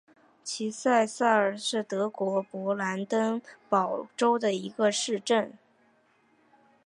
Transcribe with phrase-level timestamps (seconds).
[0.43, 5.53] 齐埃萨尔是德国勃兰登堡州的一个市镇。